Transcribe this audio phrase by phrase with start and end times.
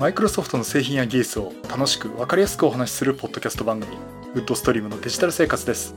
[0.00, 3.98] マイクロソフトの製品や技術を楽しく分かりやすくお話しするポッドキャスト番組
[4.32, 5.94] ウッドストリームのデジタル生活です。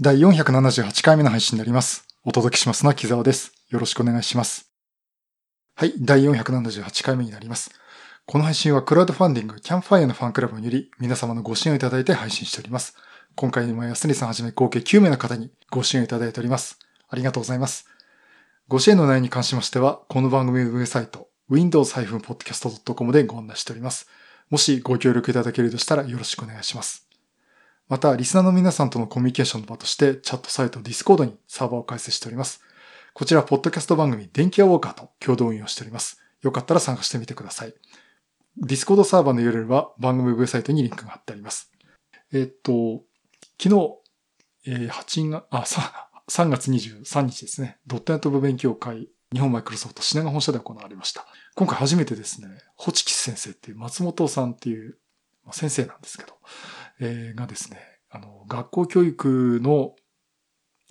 [0.00, 2.06] 第478回目の配信になります。
[2.24, 3.54] お届けしますのは木澤です。
[3.70, 4.70] よろしくお願いします。
[5.74, 7.72] はい第478回目になります。
[8.24, 12.94] この配信はクラウドファンディングキャンファイアのファンクラブにより皆様のご支援をいただいて配信しております。
[13.34, 16.78] 今回も安利さんはじめ合計9名の方にご支援をいただいております。
[17.08, 17.95] ありがとうございます。
[18.68, 24.08] ご支援の内容に関しましては、この番組ウェブサイト、windows-podcast.com でご案内しております。
[24.50, 27.08] もしご協力いただけるとしたらよろしくお願いします。
[27.88, 32.60] また、リスナーの皆さんとのコミュニケーションの場として、チャットサイト Discord にサーバーを開設しております。
[33.14, 36.20] こちら、ポッドキャスト番組、電気屋ウォーカーと共同運用しております。
[36.42, 37.74] よかったら参加してみてください。
[38.60, 41.70] Discord サーバーの URL は番組ウェブサイトにリンクが貼ってあります。
[42.32, 43.04] えっと、
[43.62, 43.94] 昨日、
[44.66, 51.24] えー、8月、あ、さ、3月23日ですね、ドットネット部勉強会、日本マイクロソフト品川本社で行われました。
[51.54, 54.98] 今回初めてですね、ホチキス先生っていう松本さんっていう
[55.52, 56.34] 先生なんですけど、
[56.98, 57.78] えー、がですね、
[58.10, 59.94] あの、学校教育の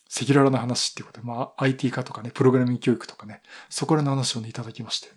[0.09, 5.09] 赤裸々な話っていうことで、まあ、IT 化とかね、プログラミング教育とかね、そこらの話をね、いただきまして、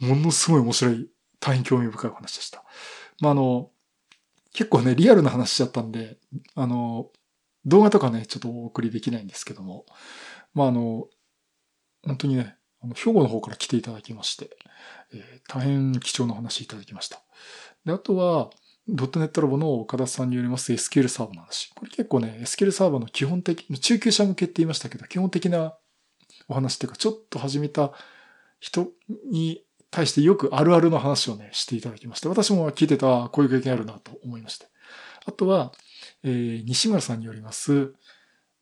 [0.00, 2.64] ものすごい面白い、大変興味深いお話でした。
[3.20, 3.70] まあ、あの、
[4.54, 6.16] 結構ね、リアルな話しちゃったんで、
[6.54, 7.10] あの、
[7.68, 9.86] 動画とかね、ちょっとお送りできないんですけども、
[10.54, 11.06] まあ、あの、
[12.04, 14.56] 本当にね、あの兵庫の方から来ていただきまして、
[15.12, 17.20] えー、大変貴重な話いただきました。
[17.84, 18.50] で、あとは、
[18.88, 21.70] ドットネットラボの岡田さんによります SQL サーバーの話。
[21.74, 25.74] これ結構ね、SQL サーバーの基本的、中級者向けって言いましたけど、基本的な
[26.48, 27.92] お話っていうか、ちょっと始めた
[28.60, 28.88] 人
[29.30, 34.66] に対してよくあるあるの話をね、していただきまして、私も聞いてた、こういう経験あるなと思いまして。
[35.26, 35.72] あとは、
[36.24, 37.94] えー、西村さんによります、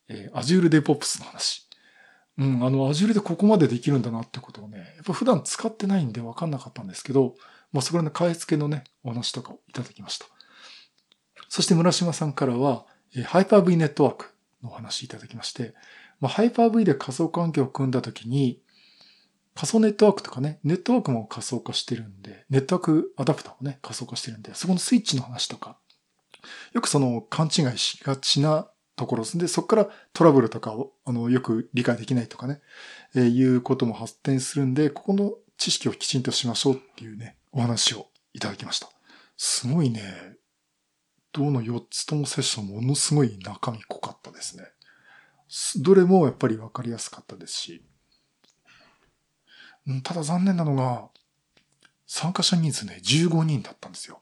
[0.08, 1.68] えー、Azure DevOps の話。
[2.38, 7.34] うん、あの、Azure でここまでできるんだなってことをね、やっぱ普段使ってないんで分かんなかったんですけど、
[7.72, 10.26] まあ、そこらの買い付けのね、お話とかをいただきました。
[11.48, 14.26] そして村島さんからは、えー、Hyper-V ネットワーク
[14.62, 15.74] のお話いただきまして、
[16.20, 18.60] まあ、Hyper-V で仮想環境を組んだときに、
[19.54, 25.78] 仮想ネットワークとかね、ネットワークも仮想化してるんで、ネットワークアダプターもね、仮想化してるんで、そこのスイッチの話とか、
[26.72, 32.60] よくその勘違いしがちなところで、そこからトラブルとかを、あの、よく理解できないとかね、
[33.14, 38.88] えー、いうことも発展するんで、ここの知識をきちんとしましょうっていうね、お話をいただきました。
[39.36, 40.36] すごいね、
[41.32, 44.64] どの4つともセッションものすごい中身濃かったですね。
[45.76, 47.84] どれもやっぱりわかりやすかったですし、
[50.02, 51.08] ただ残念なのが、
[52.06, 54.20] 参加者人数ね、15人だったんですよ。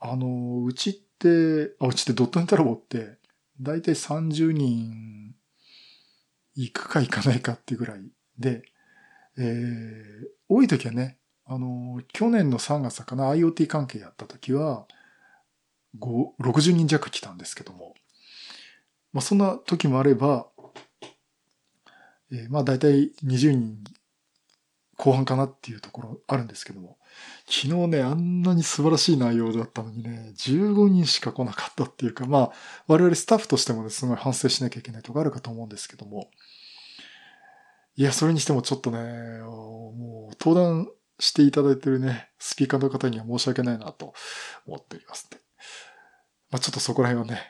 [0.00, 3.18] あの、うちって、あ、うちってドットネタラボって、
[3.60, 5.34] だいたい30人
[6.54, 8.00] 行くか行かないかっていうぐらい
[8.38, 8.62] で、
[9.36, 14.86] えー、多い時はね、あの、去年の3月かな、IoT 関係やった時は、
[15.98, 17.94] 5、60人弱来たんですけども、
[19.12, 20.48] まあそんな時もあれば、
[22.30, 23.84] えー、まあ大体20人
[24.96, 26.97] 後半かなっていうところあるんですけども、
[27.46, 32.52] 昨日ね、あんなに素晴らしい内容だったのにね、15人しか来なかったっていうか、まあ、
[32.86, 36.30] 我々スタッフとしてもね、すごい反省しなきゃいけないとこあるかと思うんですけども、
[37.96, 38.98] いや、それにしてもちょっとね、
[39.42, 40.88] もう、登壇
[41.18, 44.14] していただいてるね、スピーカーの方には申し訳ないなと
[44.66, 45.38] 思っておりますね。
[46.50, 47.42] まあ、ちょっとそこら辺はね、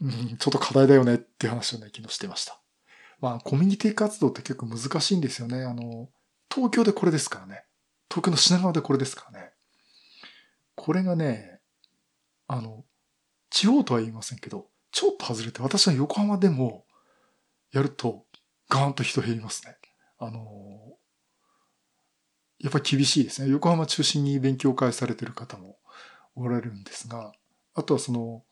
[0.00, 2.60] うん、ちょっと課題だよねっていう話をね、昨日してました。
[3.20, 5.64] まあ、コミュニティ活動って結構難しいんですよね。
[5.64, 6.08] あの、
[6.52, 7.64] 東京でこれですからね。
[8.10, 9.50] 東京の品川でこれですからね。
[10.74, 11.60] これがね、
[12.48, 12.84] あの、
[13.50, 16.84] 地方とは言いませんけど、ちょっと外れて、私は横浜でも
[17.72, 18.24] やると
[18.68, 19.76] ガーンと人減りますね。
[20.18, 20.96] あの、
[22.58, 23.50] やっぱり厳しいですね。
[23.50, 25.78] 横浜中心に勉強会されてる方も
[26.34, 27.32] おられるんですが、
[27.74, 28.44] あとはその、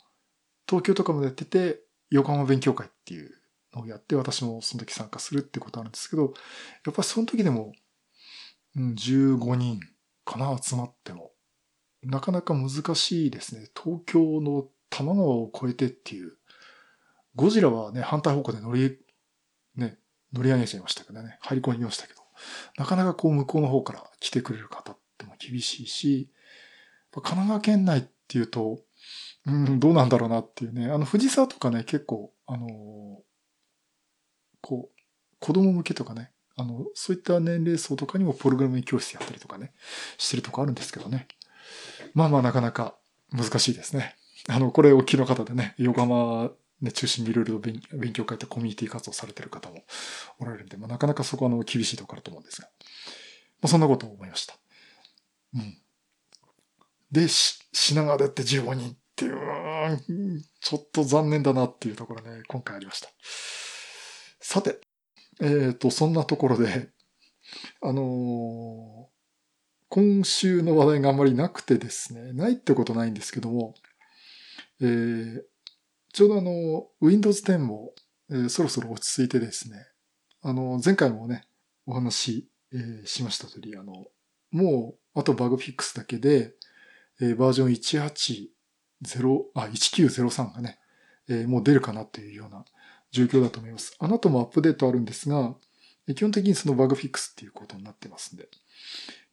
[0.66, 1.80] 東京とかもやってて、
[2.10, 3.30] 横浜勉強会っていう
[3.74, 6.22] のをやって、私もその時参加するってことあるんですけど、
[6.86, 7.72] やっぱりその時でも、
[8.78, 9.80] 15人
[10.24, 11.32] かな、集まっても。
[12.02, 13.68] なかなか難しいですね。
[13.74, 16.32] 東京の多摩川を越えてっていう。
[17.34, 18.98] ゴジラはね、反対方向で乗り、
[19.76, 19.98] ね、
[20.32, 22.20] 乗り上げちゃいましたけどね、入り込みましたけど、
[22.76, 26.30] なかなかこう向こうの方から来てくれる方っても厳しいし、
[27.12, 28.80] 神奈川県内っていうと、
[29.46, 32.68] うん、どうなんだろうなっていうね、あの、藤沢とかね、結構、あのー、
[34.60, 35.02] こう、
[35.40, 39.72] 子供向けとかね、あの、そういった年齢層とかにもプログラミング教室やったりとかね、
[40.18, 41.28] してるとこあるんですけどね。
[42.14, 42.96] まあまあなかなか
[43.32, 44.16] 難しいですね。
[44.48, 46.50] あの、これお聞きの方でね、横浜
[46.80, 47.80] ね、中心にいろいろ勉
[48.12, 49.82] 強会ってコミュニティ活動されてる方も
[50.38, 52.68] おられるんで、まあ、なかなかそこはあの厳しいところだと思うんですが、
[53.60, 54.54] まあ、そんなことを思いました。
[55.54, 55.78] うん。
[57.10, 63.08] で、し、品川でって15人っていう、ちょっと残念だなっていうところね、今回ありました。
[64.40, 64.80] さて、
[65.40, 66.90] えっ、ー、と、そんなところで、
[67.82, 69.18] あのー、
[69.88, 73.74] 今週の話題があんまりなくてですね、ないってことないんですけども、
[74.80, 75.44] えー、
[76.12, 77.94] ちょうどあの、Windows 10も、
[78.30, 79.86] えー、そろそろ落ち着いてですね、
[80.42, 81.46] あの、前回もね、
[81.86, 84.06] お話し、えー、しました通り、あの、
[84.50, 86.54] もう、あとバグフィックスだけで、
[87.20, 88.48] えー、バージョン180、
[89.54, 90.78] あ、1903がね、
[91.28, 92.64] えー、もう出るかなっていうような
[93.10, 93.96] 状況だと思います。
[93.98, 95.54] あなたもアップデートあるんですが、
[96.14, 98.48] 基本的にそのバグフィックスっていうことになってますんで。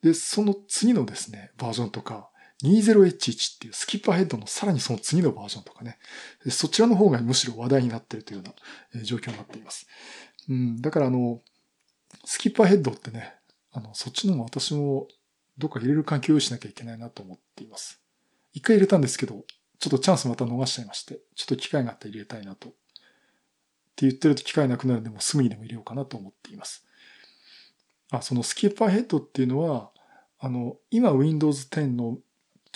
[0.01, 2.29] で、その次のですね、バージョンとか、
[2.63, 5.97] 20H1 っていうスキッパーヘッドのさらにその次のバージョンとかね、
[6.49, 8.43] そちらの方がむしろ話題になってるというよ
[8.93, 9.87] うな状況になっています。
[10.47, 11.41] うん、だからあの、
[12.23, 13.35] スキッパーヘッドってね、
[13.71, 15.07] あの、そっちのも私も
[15.57, 18.01] どっか入れる環境を用意しなきゃいけないなと思っています。
[18.53, 19.43] 一回入れたんですけど、
[19.79, 22.73] ちょっとチャンスまた逃しちゃいまして、ちょっと機会があったら入れたいなと。
[23.95, 26.85] って言ってると機会なくなるんで、もうすぐにでも入れようかなと思っています。
[28.11, 29.91] あ、そのスキッパーヘッドっていうのは、
[30.37, 32.17] あの、今 Windows 10の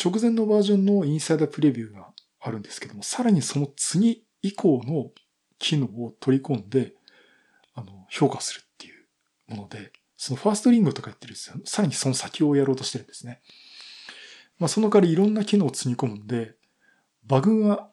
[0.01, 2.07] 直前のバージョンのインサイダープレビューが
[2.39, 5.11] あるんですけども、さらにその次以降の
[5.57, 6.93] 機能を取り込んで、
[7.75, 9.05] あの、評価するっていう
[9.53, 11.57] もので、そのファーストリングとかやってるんですよ。
[11.65, 13.41] さらにその先をやろうとしてるんですね。
[14.57, 16.55] まあ、その代わりいろんな機能を積み込むんで、
[17.25, 17.89] バグが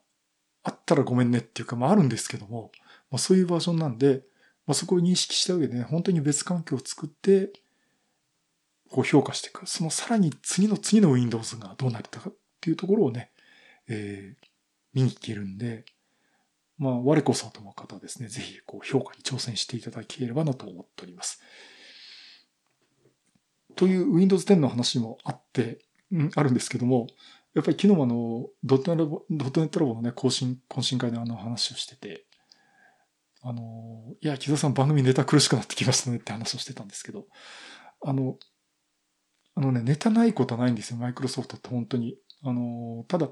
[0.62, 2.72] あったらごめんねっていうか、まああるんですけども、
[3.10, 4.22] まあそういうバージョンなんで、
[4.66, 7.52] まあそこを認識した上でね、本当に別環境を作って、
[8.90, 9.66] こう評価していく。
[9.66, 13.30] そのさらに次の次の Windows がどうなったかっていうところをね、
[13.88, 14.46] えー、
[14.94, 15.84] 見に行けるんで、
[16.78, 21.40] まあ、我こそと思う方はですね、ぜひこう評価に挑戦していただければなと思っております。
[23.76, 25.78] という Windows 10の話もあって、
[26.12, 27.06] うん、あるんですけども、
[27.54, 32.25] やっぱり昨日もあの、ドットネットラボのね、更新、懇親会であの話をしてて、
[33.48, 37.26] あの、いや、木田さん番組ネタ苦しくなってきましたねって話をしてたんですけど、
[38.04, 38.38] あの、
[39.54, 42.18] あのね、ネタないことはないんですよ、マイクロソフトって本当に。
[42.42, 43.28] あの、ただ、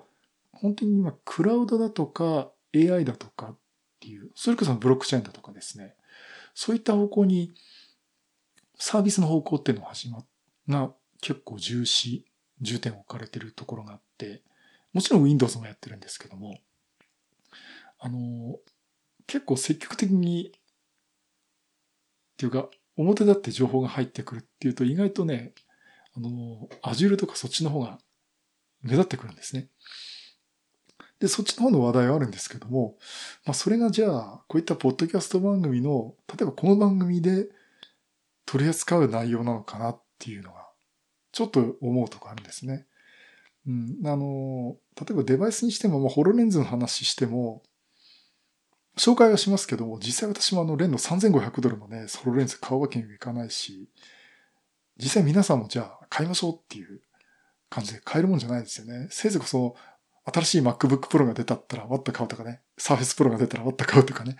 [0.53, 3.59] 本当に今、クラウドだとか AI だとかっ
[3.99, 5.97] ていう、それこそブロックチェーンだとかですね、
[6.55, 7.53] そういった方向に、
[8.79, 10.27] サービスの方向っていうのが始まっ、
[10.69, 12.25] が結構重視、
[12.61, 14.45] 重点を置かれてるところがあって、
[14.93, 16.61] もちろん Windows もやってるんですけども、
[17.99, 18.59] あの、
[19.27, 20.61] 結構積極的に、っ
[22.37, 25.53] ていうか、表立って情報が入ってくるっていうと意外とね、
[26.17, 27.99] あの、Azure とかそっちの方が
[28.83, 29.69] 目立ってくるんですね。
[31.19, 32.99] で、そっちの方の話題はあるんですけども、
[33.45, 37.49] まあそれがじゃあ、こういったポッドキャスト番組の、例えばこの番組で
[38.47, 40.69] 取り扱う内容なのかなっていうのが、
[41.33, 42.87] ちょっと思うとこあるんですね。
[43.67, 47.63] うん、あの、例えばデバイスにしても、まあ、ホロレンズの話しても、
[48.97, 53.89] 紹介はしますけども、実際私もあの、レンの3500ドルのね、ホロレンズ買うわけにはいかないし、
[54.97, 57.01] 実際皆さんもじゃあ買いましょうっていう
[57.69, 59.09] 感じで買えるもんじゃないですよね。
[59.11, 59.75] せいぜいこそ、
[60.27, 64.37] 新しい MacBook Pro が出たったらわっと買うとかね、Surface Pro が出たらわっと買うとかね、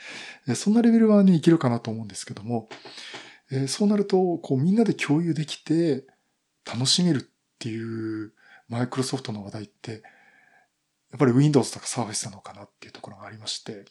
[0.55, 2.69] そんなレベルはね、いけるかなと思うんですけども、
[3.51, 6.07] えそうなると、こうみんなで共有できて
[6.65, 7.23] 楽しめるっ
[7.59, 8.33] ていう
[8.69, 10.03] マイクロソフトの話題って、
[11.11, 13.85] やっぱり Windows とか Surface なのかなっていうところがありまして、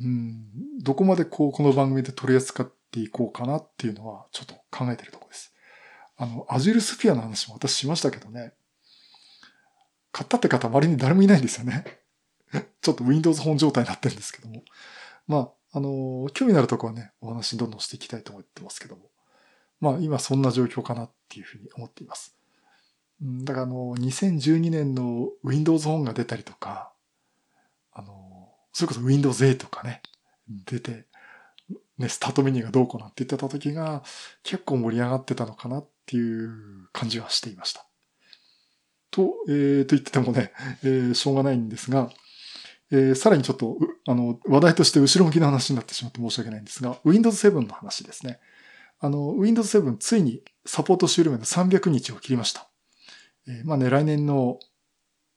[0.00, 5.54] うん、どこまでこう、この番組で取り扱っていこうかなっていうのは、ちょっと考えてるとこです。
[6.16, 8.52] あの、Azure Sphere の話も私しましたけどね。
[10.12, 11.84] 買ったって方周りに誰もいないんですよね。
[12.80, 14.62] ちょっと Windows 本状態になってるんですけども。
[15.26, 19.10] まあ、あの、興味のあるところはね、お話どんどんしていきたいと思ってますけども。
[19.80, 22.36] まあ、今そんな状況かなっていうふうに思っています。
[23.20, 26.91] だからあの、2012年の Windows 本が出たりとか、
[28.72, 30.02] それこそ Windows 8とかね、
[30.48, 31.06] 出て、
[31.98, 34.02] ね、スタートメニューがどうこうなんて言ってた時が
[34.42, 37.86] 結構盛り上がってたのかなっていう感じはしていました。
[39.10, 40.52] と、えー、と言っててもね、
[40.82, 42.10] えー、しょうがないんですが、
[42.90, 48.40] えー、さらにちょっと、あの、話題として後ろ向きの話になってしまって申し訳ないんですが、Windows 7の話ですね。
[49.00, 52.68] あの、Windows 7ついにサポート終了まで300日を切りました。
[53.46, 54.58] えー、まあね、来年の、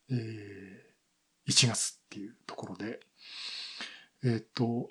[0.10, 3.00] えー、1月っていうところで、
[4.26, 4.88] え、っと、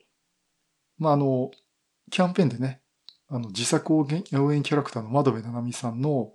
[0.97, 1.51] まあ、あの、
[2.11, 2.81] キャンペーンでね、
[3.29, 6.33] あの、自作応援キャラクターの窓辺七海さんの、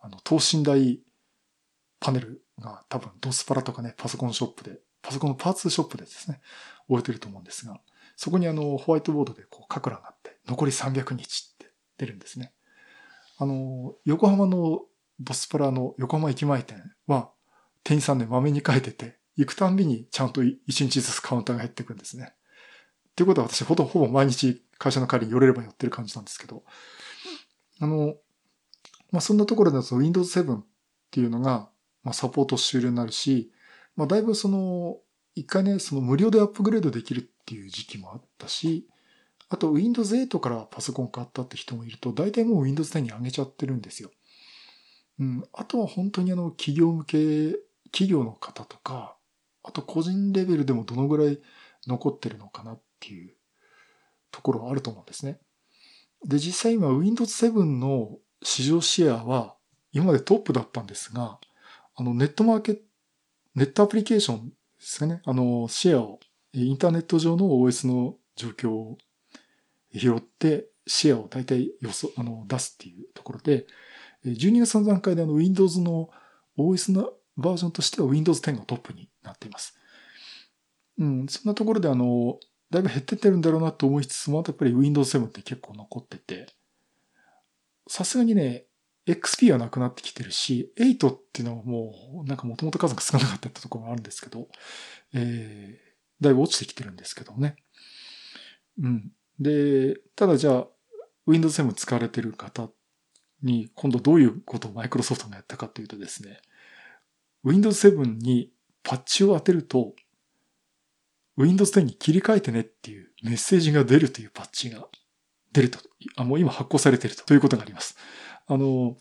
[0.00, 1.00] あの、等身大
[1.98, 6.40] パネルが多分ドスパラとかね、パソコンショップでパソコンのパーツショップでですね、
[6.88, 7.80] 置いてると思うんですが、
[8.16, 12.52] そこにあの、ホワイトボードでこう、書く欄があって、残り300日って出るんですね。
[13.38, 14.82] あの、横浜の
[15.18, 17.30] ボスプラの横浜駅前店は、
[17.84, 22.34] 店員さんね、まめに書いてて、行くたんびにちゃんと1日ずつカウンターが減っていくんですね。
[23.12, 26.64] っていうことは私ほぼほぼ毎日会社の帰りに寄れれば寄ってる感じなんですけど、
[27.80, 28.14] あの、
[29.10, 30.64] まあ、そんなところだと Windows 7っ
[31.10, 31.68] ていうのが、
[32.02, 33.52] まあ、サポート終了になるし、
[33.96, 34.96] まあ、だいぶその、
[35.34, 38.88] 一回ね、その無料でアップグレードできるっていう時期もあったし、
[39.50, 44.10] あと Windows 8からパソコン買ったって人もいると、大体もう Windows 10に上げちゃってるんですよ。
[45.18, 45.44] うん。
[45.52, 47.52] あとは本当にあの、企業向け、
[47.90, 49.16] 企業の方とか、
[49.62, 51.38] あと個人レベルでもどのぐらい
[51.86, 53.34] 残ってるのかなっていう
[54.30, 55.40] ところはあると思うんですね。
[56.24, 59.56] で、実際今 Windows 7の市場シェアは
[59.92, 61.38] 今までトップだったんですが、
[61.94, 62.82] あのネットマーケット、
[63.54, 66.20] ネットアプリケーションですかね、あのシェアを、
[66.54, 68.98] インターネット上の OS の状況を
[69.94, 73.66] 拾ってシェアを大体予想、あの出すっていうところで、
[74.24, 76.10] 12月の段階であの Windows の
[76.58, 79.76] OS のバージョンとしては Windows 10がトップになっています。
[80.98, 82.38] うん、そんなところであの、
[82.72, 86.46] だいぶ減ってってるんだろうなと思いつつも、あとやっぱり Windows 7って結構残ってて、
[87.86, 88.64] さすがにね、
[89.06, 94.48] XP はなくなってきてるし、8っていうのはもう、なんかもともと数が少なかったってところがあるんですけど、
[95.12, 97.56] えー、だいぶ落ちてきてるんですけどね。
[98.80, 99.12] うん。
[99.38, 100.66] で、ただじゃあ、
[101.26, 102.70] Windows 7使われてる方
[103.42, 106.40] に、今度どういうことをマイクロソフトがやったかというとですね、
[107.44, 108.50] Windows 7に
[108.82, 109.94] パッチを当てると、
[111.36, 114.86] Windows 10に切り替えてねっていうメッセージが出るというパッチが
[115.52, 115.78] 出ると。
[116.16, 117.96] あ、もう今発行されてるということがあります。
[118.46, 118.96] あの、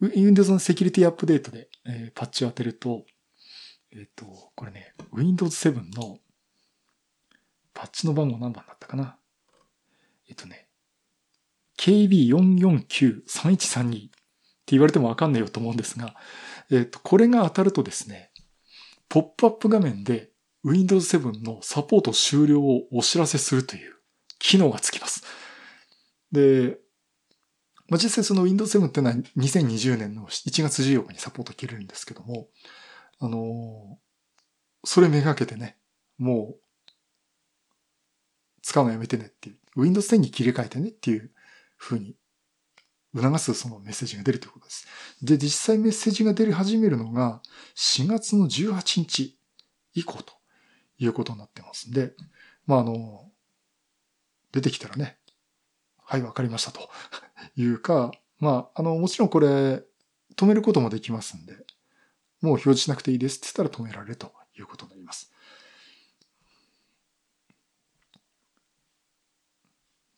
[0.00, 3.06] Windows のセキュリティアップデートで、えー、パッチを当てると、
[3.92, 6.18] えっ、ー、と、これね、Windows 7の
[7.72, 9.16] パッチの番号何番だったかな
[10.28, 10.68] えっ、ー、とね、
[11.78, 14.16] KB4493132 って
[14.66, 16.14] 言われてもわかんないよと思うんですが、
[16.70, 18.30] えっ、と、これが当たるとですね、
[19.08, 20.30] ポップアップ画面で
[20.64, 23.94] Windows 7のサポート終了をお知らせするという
[24.38, 25.22] 機能がつきます。
[26.32, 26.78] で、
[27.88, 32.48] まあ、実際その Windows 7ってのは2020年の1月14日にサポート切れるんですけども、
[33.20, 33.98] あの
[34.84, 35.76] それめがけてね、
[36.18, 36.60] もう、
[38.62, 41.30] 使うのやめてねっていう、Windows 10に切り替えてねっていう
[41.78, 42.16] 風に
[43.16, 44.86] 促すそのメッセージが出るということです。
[45.22, 47.40] で、実際メッセージが出始めるのが
[47.74, 49.38] 4月の18日
[49.94, 50.34] 以降と
[50.98, 52.12] いうことになってますんで、
[52.66, 53.30] まあ、あの、
[54.52, 55.18] 出てきたらね、
[56.04, 56.88] はい、わかりましたと
[57.56, 59.82] いうか、まあ、あの、もちろんこれ、
[60.36, 61.54] 止めることもできますんで、
[62.42, 65.32] もう表示しなくていいですって言ったら止められるということになります。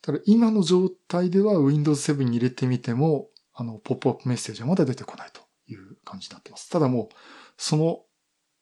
[0.09, 6.67] ただ今の状態では Windows 7に入れてみても、あの、ポップアップメッセージはまだ出てこないという感じになってます。
[6.71, 7.15] ただもう、
[7.57, 8.01] その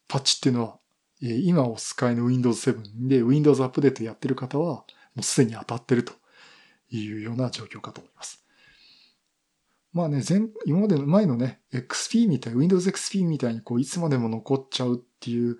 [0.09, 0.79] パッチっていうのは
[1.21, 4.83] え、今お使いの Windows 7で Windows アップデートやってる方は、
[5.15, 6.11] もうすでに当たってると
[6.89, 8.45] いうような状況かと思います。
[9.93, 15.57] まあね、前、今までの前のね、XP みたい、Windows XP みたいにこう、いつまでも残っちゃうっていう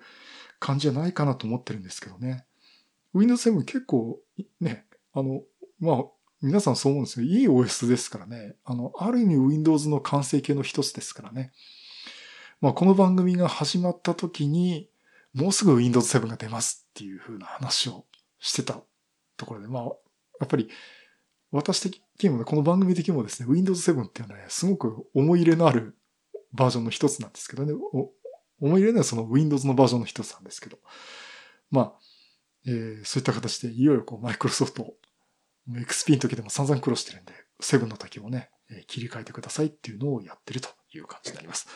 [0.60, 2.44] 感じじゃないかなと思ってるんですけどね。
[3.14, 4.20] Windows 7結構、
[4.60, 5.42] ね、あの、
[5.80, 6.04] まあ、
[6.40, 7.26] 皆さんそう思うんですよ。
[7.26, 8.56] いい OS ですからね。
[8.64, 11.52] あの、ある意味 Windows の完成形の一つですからね。
[12.60, 14.88] まあ、この番組が始まった時に、
[15.34, 18.04] もうすぐ Windows 7が出ますっていう風な話を
[18.40, 18.80] してた
[19.36, 19.90] ところで、まあ、や
[20.44, 20.68] っぱり、
[21.50, 25.96] 私的にもね、この番組的にもですね、Windows 7っていうのはね、すごく思い入れのある
[26.52, 27.72] バージョンの一つなんですけどね、
[28.60, 30.78] 思い入れのはその Windows のバージョンの一つなんですけど、
[31.70, 31.92] まあ、
[32.66, 34.94] えー、そういった形でいよいよこう、マイクロソフト
[35.70, 38.50] XP の時でも散々苦労してるんで、7の時もね、
[38.86, 41.68] 切り替えてくださいっていうのをやってるという感じになります。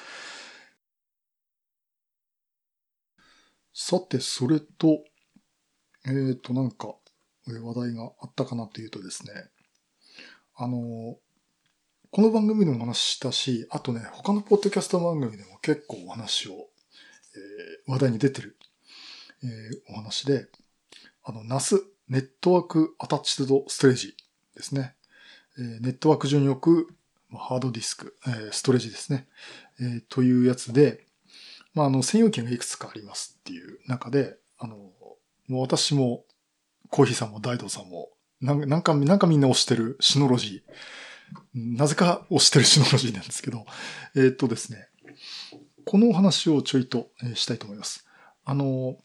[3.74, 5.04] さて、それと、
[6.04, 6.94] えっ、ー、と、なんか、
[7.46, 9.32] 話題があったかなというとですね、
[10.54, 11.16] あの、
[12.10, 18.58] この番組でも話したし、あとね、他のポッドキャスト番組でも結構お話を、えー、話題に出てる、
[19.42, 20.46] えー、お話で、
[21.24, 21.80] あの、NAS
[22.12, 24.14] ネットワークアタッチドストレージ
[24.54, 24.94] ですね。
[25.56, 26.94] ネットワーク上に置く
[27.34, 28.14] ハードディスク、
[28.50, 29.26] ストレージですね。
[30.10, 31.06] というやつで、
[31.72, 34.76] まあ、あの、専用機がいくつかありますっていう中で、あの、
[35.48, 36.26] もう私も、
[36.90, 38.10] コーヒーさんも大道さんも、
[38.42, 41.78] なんか、なんかみんな押してるシノロジー。
[41.78, 43.64] なぜか押してるシノロジーなんですけど、
[44.14, 44.86] え、っとですね、
[45.86, 48.06] このお話をちょいとしたいと思います。
[48.44, 48.98] あの、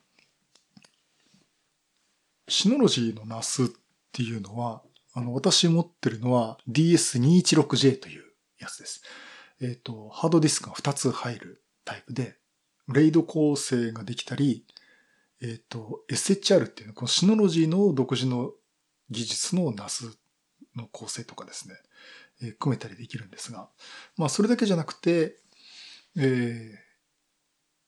[2.48, 3.72] シノロジーの NAS っ
[4.12, 4.82] ていうのは、
[5.14, 8.24] あの、私持ってるのは DS216J という
[8.60, 9.02] やつです。
[9.62, 12.38] えっ、ー、と、ハードディスクが2つ入るタイプで、
[12.88, 14.66] レイド構成ができたり、
[15.42, 18.52] えっ、ー、と、SHR っていうのは、このシノロジーの独自の
[19.10, 20.14] 技術の NAS
[20.76, 21.76] の構成とかですね、
[22.42, 23.70] えー、組めたりできるんですが、
[24.16, 25.38] まあ、それだけじゃなくて、
[26.18, 26.78] えー、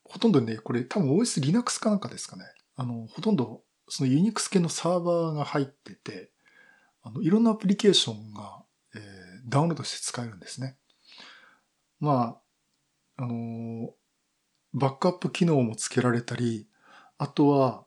[0.04, 2.44] ほとんどね、これ多分 OS Linux かなんかですかね。
[2.76, 6.32] あの、ほとんどその Unix 系のサーバーが入ってて、
[7.02, 8.64] あの、いろんなアプリケーションが、
[8.96, 9.02] えー、
[9.50, 10.78] ダウンロードして使えるんですね。
[12.00, 12.40] ま
[13.18, 13.94] あ、あの、
[14.74, 16.68] バックアップ機能も付けられたり、
[17.18, 17.86] あとは、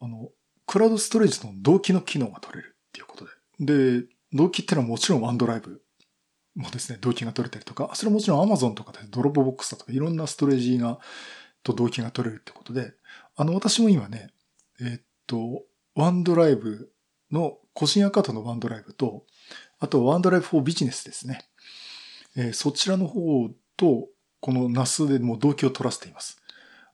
[0.00, 0.30] あの、
[0.66, 3.30] クラウドストレージの同期の機能が取れるっていうことで。
[4.00, 5.82] で、同期ってのはもちろん OneDrive
[6.54, 10.98] もですね、同期が取れたりとか、それもちろん Amazon とかで Dropbox だとかいろんなストレージが、
[11.62, 12.92] と同期が取れるってことで、
[13.36, 14.28] あの、私も今ね、
[14.80, 16.92] えー、っと、 OneDrive
[17.30, 19.24] の個人アカウントの OneDrive と、
[19.80, 21.40] あとワンドライブフォービジネスですね。
[22.36, 24.08] えー、そちらの方と、
[24.40, 26.40] この NAS でも同期を取らせています。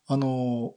[0.07, 0.75] あの、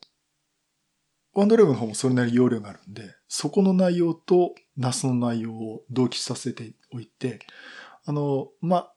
[1.33, 7.39] ワンドライブの方もそれなり容量があるんで、そこの内容と NAS の内容を同期させておいて、
[8.05, 8.93] あの、まあ、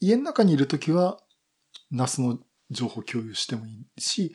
[0.00, 1.18] 家の中にいるときは
[1.92, 2.38] NAS の
[2.70, 4.34] 情報共有してもいいし、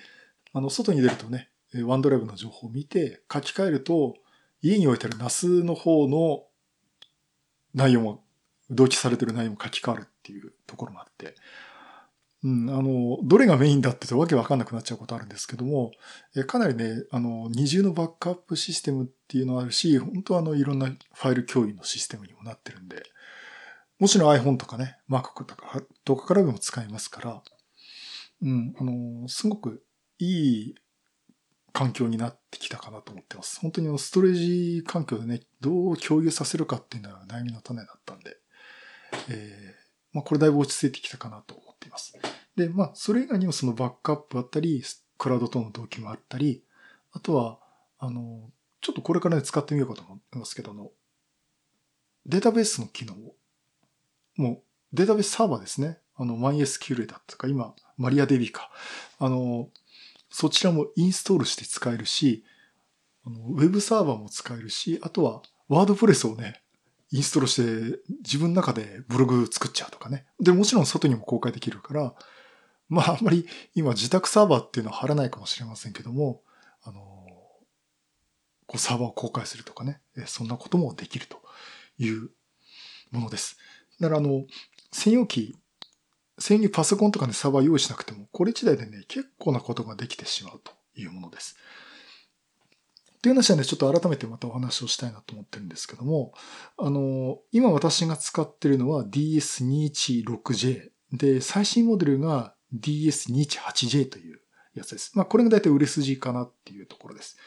[0.53, 1.49] あの、外に出るとね、
[1.85, 4.15] ワンドライブの情報を見て書き換えると、
[4.61, 6.45] 家に置いてある NAS の方の
[7.73, 8.23] 内容も、
[8.69, 11.35] 同期されてる内容も書き換わるっていうところもあって、
[12.43, 15.91] うん、あの、どれがメインだってわけわかんなくなっちゃうことあるんですけども、
[16.35, 23.03] えかなりね、あの、二重のバックアップシステムっていうのがあるし、本当あの、いろんなファイル共有のシステムにもなってるんで、
[23.99, 27.41] もちろん iPhone とかね、Mac とか、とかからでも使えますから、
[28.43, 29.83] うん、あの、すごく
[30.19, 30.75] いい
[31.77, 33.59] 環境になってきたかなと思ってます。
[33.59, 38.35] 本当にストレージ環境でね、どう共有させるかっていうのは悩みの種だったんで、
[39.29, 42.17] えー、まあこれだいぶ落ち着いてきたかなと思っています。
[42.55, 44.81] で、まあそれ以外にもそのバックアップあったり、
[45.19, 46.63] クラウドとの同期もあったり、
[47.11, 47.59] あとは、
[47.99, 48.49] あの、
[48.81, 50.89] ちょっとこれからね使ってみようかと思いますけどの、
[52.25, 53.13] データベースの機能、
[54.35, 54.63] もう
[54.93, 55.99] データベースサーバーですね。
[56.15, 58.71] あの、MySQL だとか、今、マリア DB か。
[59.19, 59.69] あの、
[60.29, 62.43] そちらもインストールして使えるし、
[63.25, 66.61] あのウェブサーバーも使えるし、あとはワードプレスをね、
[67.11, 70.25] インストールして自分の中でブログ作っちゃうとかね。
[70.39, 72.13] で、もちろん外にも公開できるから、
[72.89, 76.41] まああんまり今自宅サーバーっていうのは貼らないかもしれませんけども、
[76.83, 77.01] あの、
[78.65, 81.41] こうサーバーを公開するとかね、そんなこともできると
[81.97, 82.29] いう
[83.11, 83.57] ものです。
[83.99, 84.45] だからあの、
[84.91, 85.57] 専用機
[86.39, 91.57] 専用パソコンとかね、サーバー用意しなくても、これ自体でね、結構なことができてしまうというものです。
[93.21, 96.33] という話はね、ちょっと改めてまたお話をしたいなと思ってるんですけども、
[96.77, 104.39] あの、今私が使ってるのは DS216J で、最新モデルが DS218J という
[104.75, 105.11] やつです。
[105.15, 107.37] まあ、これが大体売れ筋かなっていうところです。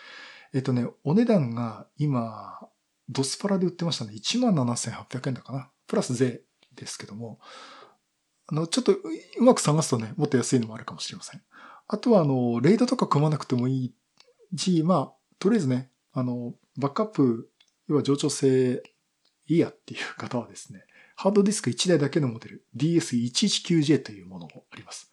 [0.53, 2.59] えっとね、お値段が今、
[3.09, 4.13] ドスパラで売ってましたね。
[4.15, 5.71] 17,800円だかな。
[5.87, 6.43] プラス税
[6.75, 7.39] ですけども、
[8.51, 11.43] あの、ちょっとうまく探すとね、もっと安いのもあるかもしれません。
[11.87, 13.95] あとは、あの、レイドとか組まなくてもい
[14.53, 17.51] いし、まあ、とりあえずね、あの、バックアップ、
[17.89, 18.83] 要は冗長性
[19.47, 20.85] いいやっていう方はですね、
[21.17, 25.13] ハードディスク1台だけのモデル、DS119J というものもあります。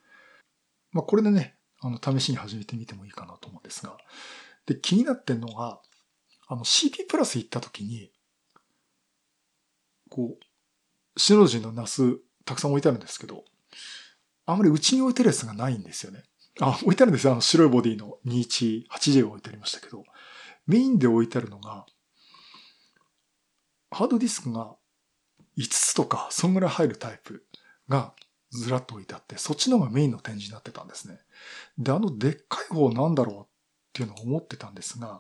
[0.92, 3.98] まあ、これでね、あの、試しに始めてみてもいいかなと思うんですが、
[4.66, 5.80] で、気になってんのが、
[6.48, 8.12] あの、CP プラス行った時に、
[10.10, 13.44] こう、シノジーの NAS たくさん置いてあるんですけど、
[14.46, 16.24] あんまりうちに置いてるやつがないんですよね。
[16.62, 17.34] あ、置いてあるんですよ。
[17.34, 20.04] あの白いボディの 218J が置いてありましたけど、
[20.66, 21.86] メインで置いてあるのが、
[23.92, 24.76] ハードディスクが
[25.58, 27.46] 5つとか、そんぐらい入るタイプ
[27.90, 28.14] が
[28.52, 31.20] ずらっと置いてあって、そっちの方がメインの展示になってたんですね。
[31.78, 33.46] で、あのでっかい方なんだろうっ
[33.94, 35.20] ていうのを思ってたんですが、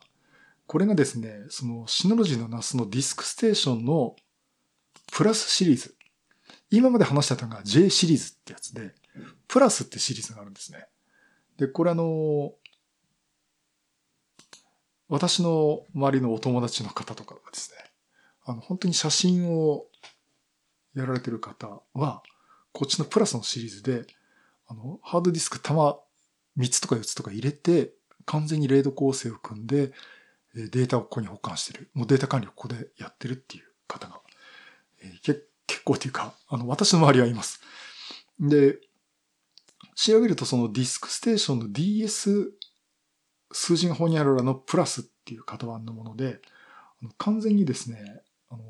[0.65, 4.15] これがですね、そのシノロジーの NAS のディスクステーションの
[5.11, 5.96] プラスシリーズ。
[6.69, 8.93] 今まで話してたのが J シリーズってやつで、
[9.47, 10.85] プラスってシリーズがあるんですね。
[11.57, 12.53] で、これあの、
[15.09, 17.77] 私の周りのお友達の方とかがですね、
[18.45, 19.85] あの、本当に写真を
[20.95, 22.21] やられてる方は、
[22.73, 24.05] こっちのプラスのシリーズで、
[24.67, 25.97] あの、ハードディスク玉
[26.57, 27.93] 3つとか4つとか入れて、
[28.25, 29.93] 完全にレード構成を組んで、
[30.53, 31.89] データをここに保管してる。
[31.93, 34.19] もうデータ管理をここでやってるっていう方が、
[35.01, 35.47] えー、結
[35.87, 37.61] 構というか、あの、私の周りはいます。
[38.39, 38.77] で、
[39.95, 42.53] 調べるとそのディスクステーションの DS
[43.51, 46.39] 数字がホニャララのプラスっていう型番のもので、
[47.17, 48.63] 完全にですね、あの、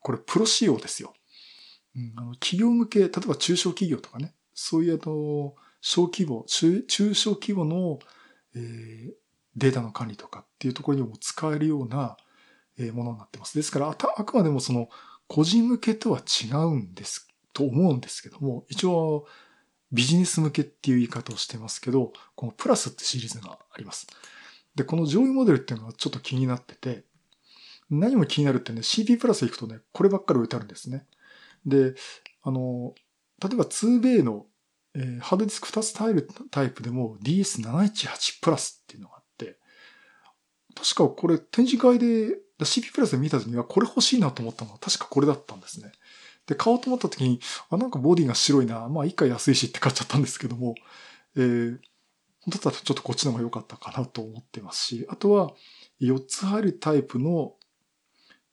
[0.00, 1.12] これプロ仕様ですよ。
[1.94, 7.98] うん、あの企業向け、例えば中小企業とかね、そういうあの、小規模、中中小規模の、
[8.54, 9.12] えー、
[9.56, 12.16] データの管理とかっていうところにも使えるような、
[12.78, 13.54] え、ものになってます。
[13.56, 14.88] ですからあ、あくまでもその、
[15.30, 19.28] 個人向けとは違うんです、と思うんですけども、一応、
[19.92, 24.08] ビジネス向けっていう言い方をしてますけど、このプラスってシリーズがあります。
[24.74, 27.04] で、この上位モデルっていうのはちょっと気になってて、
[27.90, 31.06] 何も気になるってね、CP プラス行くとね、こればっかり置いてあるんですね。
[31.64, 31.94] で、
[32.42, 32.94] あの、
[33.40, 34.46] 例えば 2bay の、
[34.96, 39.58] えー、ハードディスク2つタイルタイプでも DS718 プラスっていうのがあって、
[40.74, 45.92] 確かこれ展示会で CP プラスで見た時にはこれ欲しいなと思ったのは確かこれだったんですね。
[46.46, 50.74] で、買おうと思った時に、あ、なんかボディが白いな、まあ一回安いしって買っちゃったんですけども、
[51.36, 51.78] えー、
[52.48, 55.52] だったらちょっとこっちの方が良かったかなと思ってますし、あとは
[56.00, 57.54] 4つ入るタイプの、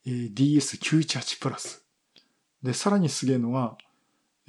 [0.06, 1.84] えー、DS918 プラス。
[2.62, 3.76] で、さらにすげえのが、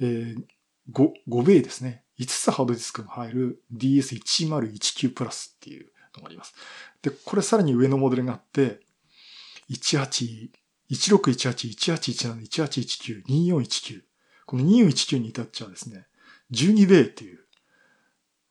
[0.00, 0.44] えー、
[0.92, 2.04] 5、5米ですね。
[2.18, 6.54] 5つハードディスクが入る DS1019 プラスっていうのがあります。
[7.02, 8.80] で、これさらに上のモデルがあって、
[9.70, 10.50] 18、
[10.90, 14.02] 1618、1817、1819、2419。
[14.46, 16.06] この2419に至っちゃうですね、
[16.52, 17.38] 12米っていう。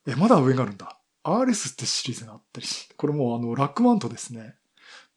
[0.07, 0.97] え、まだ上があるんだ。
[1.23, 4.55] RS ってシリーズがあったりしこれもうあの、ラックマントですね。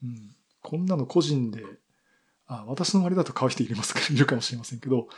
[0.03, 0.35] うん。
[0.61, 1.65] こんなの個人で
[2.47, 4.01] あ私の周りだと買う人いますか？
[4.12, 5.09] いるかもしれませんけど、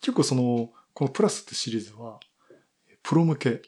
[0.00, 2.20] 結構その、このプラスってシリーズは、
[3.02, 3.62] プロ向け、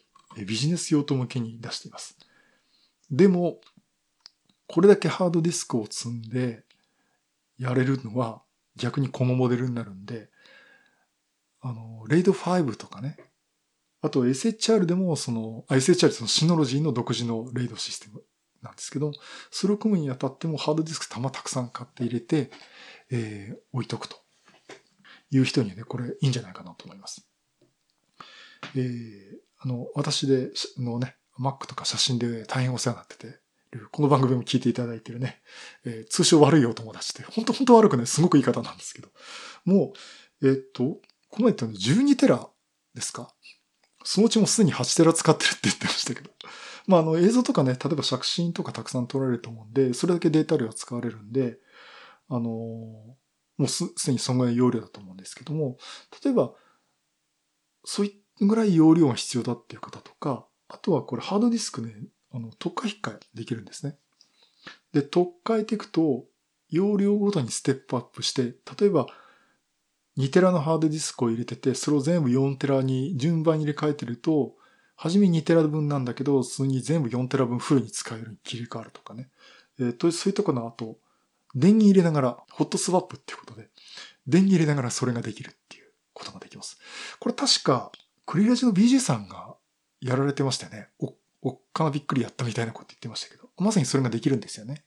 [0.45, 2.17] ビジネス用途向けに出しています。
[3.11, 3.59] でも、
[4.67, 6.63] これだけハードディスクを積んで
[7.57, 8.41] やれるのは
[8.75, 10.29] 逆にこのモデルになるんで、
[11.61, 13.17] あの、レイド5とかね、
[14.01, 18.23] あと SHR でもその、SHR そのシノロジーの独自のレイドシステム
[18.61, 19.11] なんですけど、
[19.51, 22.51] それを組むにあたってもハードディスク玉たくさん買って入れて、
[23.09, 24.17] えー、置いとくと
[25.31, 27.27] いう人にはね、これいいんじゃないかなと思います。
[28.75, 33.39] えー、あの、私で、のね、Mac とか写真で大変お世話になってて、
[33.91, 35.41] この番組も聞いていただいてるね、
[35.85, 39.09] えー、通称悪いお友達って、本当本当悪くね、すごくいい方なんですけど、
[39.65, 39.93] も
[40.41, 40.99] う、えー、っと、
[41.29, 42.47] この人の12テラ
[42.93, 43.33] ですか？
[44.03, 46.29] そのうちもすでに8テラ使ってるって言ってましたけど。
[46.87, 51.57] まあ、あの、映像とかね、例えば写真とかたくさん撮られると思うんで、それだけデータ量が使われるんで、
[52.29, 53.17] あの、も
[53.59, 55.77] うすでにそのぐらい容量だと思うんですけども、
[56.23, 56.53] 例えば、
[57.83, 61.93] そういったぐらい容量が必要だっていう方とか、あとはこれハードディスクね、
[62.37, 63.97] あの、特化引っ換えできるんですね。
[64.93, 66.25] で、特化えていくと、
[66.69, 69.07] 容量ごとにステップアップして、例えば、
[70.17, 74.55] 2テラのハードディスクを入れてて、それを全部4テラに順番に入れ替えてると、
[74.95, 79.29] はじめ2テラ分なんだけど、次に全部4テラ分フルに使えるように切り替わるとかね。
[79.79, 80.97] えー、とそういうとこの後、
[81.55, 83.69] 電源入れながら、ホットスワップっていうことで、
[84.27, 86.79] 電源入れながらそれができるっていうことができます。
[87.19, 87.91] これ確か、
[88.25, 89.55] クリラジの BG さんが
[90.01, 90.89] やられてましたよね。
[90.99, 94.83] お、おっかなびっくりやったみたいなこと言ってましたけど、まさにそれができるんですよね。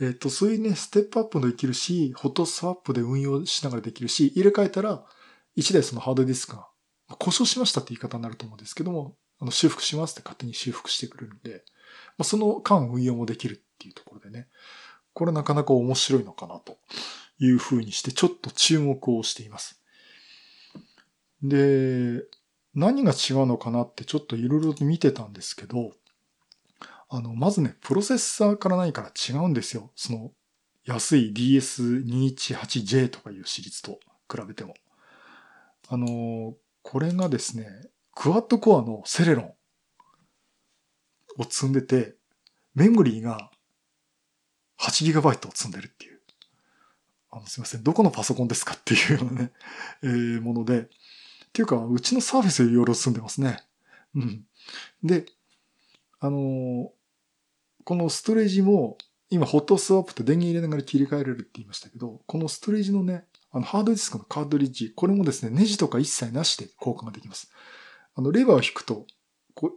[0.00, 5.04] えっ、ー、と、そういうね、ステップアップもできるし、ホットスワップで運用しながらできるし、入れ替えたら、
[5.56, 6.66] 1台そのハードディスクが、
[7.18, 11.64] 故障しましたって言い方になると思うんですけども、あの修復しますって勝手に修復してくれるんで、
[12.18, 14.48] まあ、その間運用もできるっていうところでね、
[15.12, 16.78] これなかなか面白いのかなと
[17.38, 19.82] いうふうにしてちょっと注目をしています。
[21.42, 22.22] で、
[22.74, 25.92] 何が違うのかなってちょっといろいろ見てたんですけど、
[27.08, 29.90] あの、まずね、プロセッサーから何から違うんですよ。
[29.96, 30.30] その、
[30.84, 33.98] 安い DS218J とかいうシリーズと
[34.30, 34.74] 比べても。
[35.88, 37.66] あの、これがですね、
[38.14, 39.54] クワッドコアのセレロン
[41.38, 42.14] を積んでて、
[42.74, 43.50] メモリーが
[44.78, 46.20] 8GB を積んでるっていう。
[47.32, 47.82] あの、すいません。
[47.82, 49.52] どこのパソコンですかっていうようなね、
[50.02, 50.88] えー、もので。
[51.50, 53.58] っていうか、うちのサーフェスより容量積んでますね。
[54.14, 54.44] うん。
[55.02, 55.26] で、
[56.20, 56.88] あのー、
[57.84, 58.98] このストレージも、
[59.30, 67.50] 今、ホットスワップと電源入れながら切り替えられるって言いましたけど、このストレージのね、あの、ハードディスクのカードリッジ、これもですね、ネジとか一切なしで交換ができます。
[68.14, 69.06] あの、レバーを引くと、
[69.54, 69.70] こう、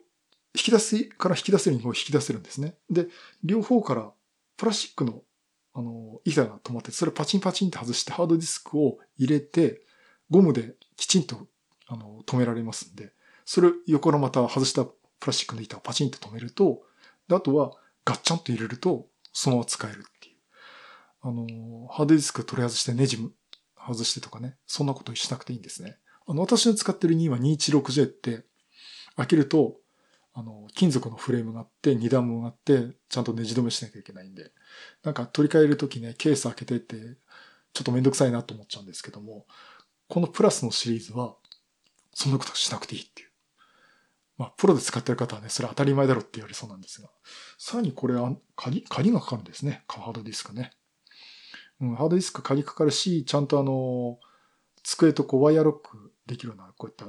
[0.56, 2.76] 引き出すから引き出せるにも引き出せるんですね。
[2.90, 3.08] で、
[3.44, 4.12] 両方から
[4.58, 5.24] プラスチックの、
[5.74, 9.82] あの、板が止まって、それパチンパチンって外してハードディスクを入れて、
[10.30, 11.48] ゴムできちんと、
[11.88, 13.14] あの、止められますんで、
[13.46, 16.84] それ横からまた外したプラスチックの板をパチンと止めると、
[17.28, 17.72] であとは
[18.06, 20.36] ガッチャンと入れると、そのまま使えるっていう。
[21.22, 23.18] あの、ハードディスク取り外してネジ
[23.76, 25.98] 外してとかね、そんなことしなくていいんですね。
[26.26, 28.46] あの、私の使ってる2は 216J って、
[29.16, 29.78] 開けると、
[30.34, 34.52] あの、金属のフレームがあって、二段もあって、ちゃんとネジ止めしなきゃいけないんで、
[35.04, 36.96] なんか取り替えるときね、ケース開けてって、
[37.74, 39.46] ちょっとめんどくさいなと思っちゃうんですけども、
[40.08, 41.36] このプラスのシリーズは、
[42.14, 43.30] そんなことしなくていいっていう。
[44.38, 47.10] まあ、プロで使ってる方はね、それ当たり前だろって言われそうなんですが、
[47.58, 49.84] さらにこれは、鍵、鍵がかかるんですね。
[49.88, 50.72] ハードディスクね。
[51.82, 54.20] うん、ハードディスク鍵かかるし、ちゃんとあの、
[54.84, 57.06] 机とこうワイヤーロックできるような、こういった、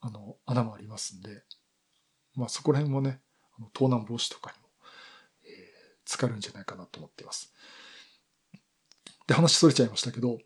[0.00, 1.42] あの、穴もありますんで、
[2.34, 3.20] まあそこら辺もね、
[3.58, 4.68] あの盗難防止とかにも、
[5.44, 5.50] えー、
[6.04, 7.52] 使えるんじゃないかなと思っています。
[9.26, 10.38] で、話それちゃいましたけど、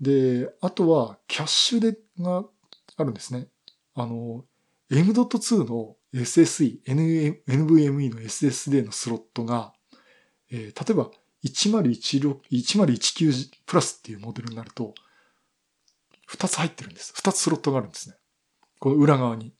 [0.00, 2.44] で、あとは、キャッシュでが
[3.00, 3.48] あるんですね。
[3.94, 4.44] あの、
[4.90, 9.72] M.2 の SSE、NVMe の SSD のスロットが、
[10.50, 11.10] えー、例えば
[11.44, 14.94] 1019プラスっていうモデルになると、
[16.28, 17.14] 2つ入ってるんです。
[17.16, 18.16] 2つスロットがあるんですね。
[18.78, 19.52] この裏側に。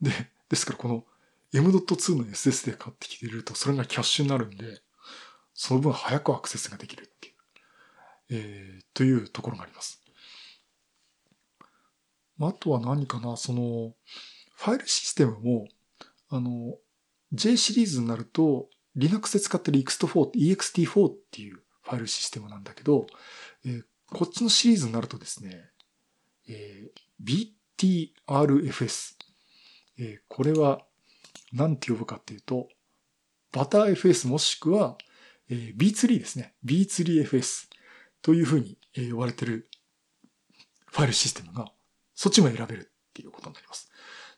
[0.00, 0.10] で、
[0.48, 1.04] ですからこの
[1.52, 4.80] M.2 の SSD 買ってきてると、それがキャッシュになるんで、
[5.54, 7.34] その分早くアクセスができるっていう、
[8.30, 9.99] えー、というところがあります。
[12.48, 13.94] あとは何かな、その、
[14.56, 15.68] ファイルシステムも、
[16.28, 16.76] あの、
[17.32, 23.06] J シリーズになると、Linux で使ってる ext4、ext4 っていうファイルシステムなんだけど、
[23.64, 25.70] えー、こっちのシリーズになるとですね、
[26.48, 27.54] えー、
[28.26, 29.14] BTRFS。
[29.98, 30.80] えー、これは、
[31.52, 32.68] 何て呼ぶかっていうと、
[33.52, 34.96] バター FS もしくは、
[35.48, 36.54] えー、B3 ですね。
[36.64, 37.68] B3FS
[38.22, 38.78] というふうに
[39.10, 39.68] 呼ばれてる
[40.86, 41.72] ファイルシステムが、
[42.20, 43.90] そっちも選べるっていうことになります。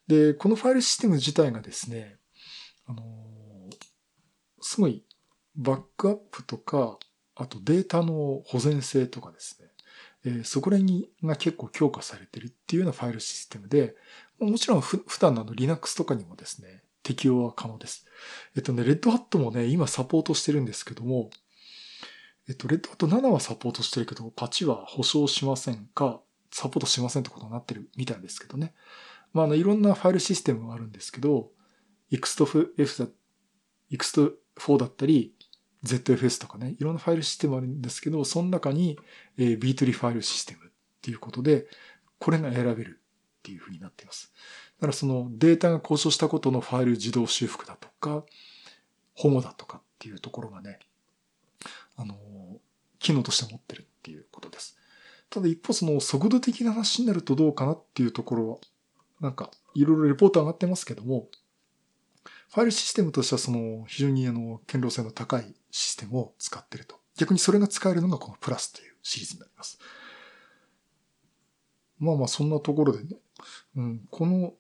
[0.07, 2.17] で、このファイルシステム自体がですね、
[2.87, 3.03] あの、
[4.61, 5.05] すごい
[5.57, 7.01] バックアップとか、
[7.35, 9.69] あとデータの保全性とかですね、
[10.25, 13.97] えー、そこら辺が結構強化されてるっていうようなファイルシステムで、
[14.39, 18.07] もちろん普段の Linux とかにもですね、適用は可能です。
[18.55, 21.31] えっとね、レッドハットもね、今サポートしてるんですけども、
[22.49, 26.21] えっと、レッドハット7はサポートしてるけど、パチは保証しませんか、
[26.53, 28.75] サポートしませんってことになってるみたいですけどね。
[29.33, 31.51] まあ、あの、いろんなファイルシステムがあるんですけど、
[32.13, 35.35] ext4 だったり、
[35.85, 38.99] ZFS とかね、いろんなファイルシステムあるんですけど、その中に、
[39.37, 41.67] えー、B3 ファイルシステムっていうことで、
[42.19, 43.01] これが選べる
[43.39, 44.33] っていうふうになっています。
[44.79, 48.25] だからそのデータが交渉したことのファイル自動修復だとか、
[49.15, 50.79] 保護だとかっていうところがね、
[51.97, 52.17] あの、
[52.99, 54.79] 機能として持ってるっていうことです。
[55.33, 58.59] ただ一方その速度的な話になるとどうかなっていうところは、
[59.21, 61.29] なんかいろいろレポート上がってますけども、
[62.51, 66.97] ファイルシステムとしてはその非常にあの、堅牢性の高いシステムを使ってると。
[67.17, 69.79] 逆にそれが使えるのがこのプラスというシリーズになります。
[71.99, 73.17] まあまあそんなところでね、
[73.77, 74.53] うん、この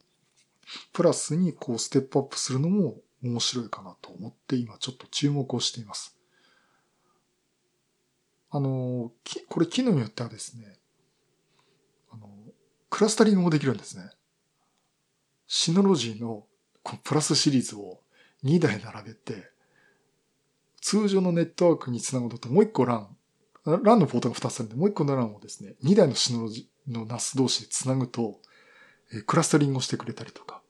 [0.94, 6.16] プラスにこうステップアップするのも面白いかなと思って今ちょっと注目をしています。
[8.54, 9.10] あの、
[9.48, 10.78] これ機能によってはですね、
[12.12, 12.28] あの、
[12.90, 14.04] クラスタリングもできるんですね。
[15.46, 16.44] シノロジーの
[16.82, 18.00] このプラスシリーズを
[18.44, 19.50] 2台並べて、
[20.82, 23.06] 通常のネットワークにつなぐともう1個 LAN、
[23.64, 28.40] LAN のポートが2つあるんで、もう1個の LAN をですね、2台のシノロジーの NAS 同士でつなぐと、
[29.14, 30.60] えクラスタリングをしてくれたりとか、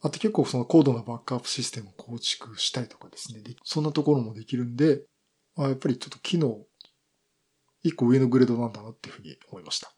[0.00, 5.02] あと結構その高度なバックアップシステムを構築したりとかですね、そんなところもできるんで、
[5.56, 6.60] あやっぱりちょっと機能、
[7.86, 9.92] 一個上のグレードなんだなっていうふうに思いました。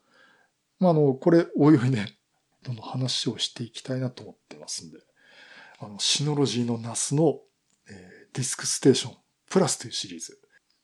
[0.79, 2.19] まあ、あの、これ、おいおいね、
[2.63, 4.99] どんどん話をしていきたいなと思ってますんで、
[5.81, 7.41] あの、 Synology の NAS の、
[7.89, 10.39] えー、 DiskStation Plus というシリーズ、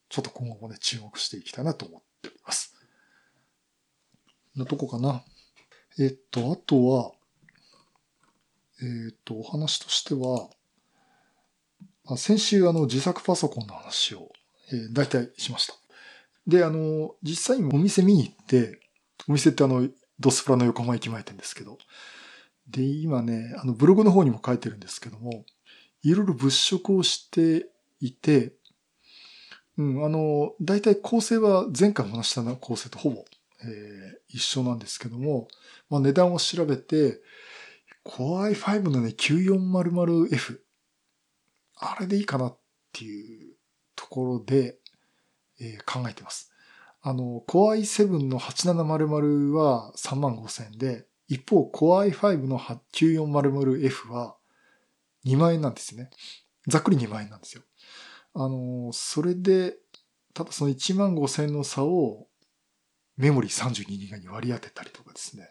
[0.09, 2.75] ちょっと今後もね、注目していきたいなと思っております。
[4.57, 5.23] なとこかな。
[5.99, 7.13] えっと、あとは、
[8.83, 10.49] えっと、お話としては、
[12.17, 14.31] 先週あの自作パソコンの話を、
[14.73, 15.84] えー、大体しました。
[16.47, 18.81] で、あの、実際にお店見に行って、
[19.29, 21.79] お店ってあの、ドスプラの横浜駅前店ですけど、
[22.69, 25.45] で、今ね、あの、ブログの方にも書いてるんですけども、
[26.03, 27.67] いろいろ物色をして
[28.01, 28.53] いて、
[29.77, 33.25] うん、あの、大体構成は前回お話した構成とほぼ、
[33.63, 35.49] えー、一緒なんですけども、
[35.91, 37.21] まあ、値段を調べて、
[38.05, 40.59] Core i5 のね、9400F。
[41.77, 42.59] あれでいいかなっ
[42.93, 43.55] ていう
[43.97, 44.79] ところで、
[45.65, 46.53] えー、考えてます。
[47.03, 54.37] あの、Core i7 の8700は3万5000円で、一方 Core i5 の 9400F は
[55.25, 56.11] 2万円なんですね。
[56.69, 57.63] ざっくり2万円なんですよ。
[58.35, 59.77] あの、それで、
[60.35, 62.27] ただその1万5000円の差を
[63.17, 65.49] メモリー 32GB に割り当てたりとかですね、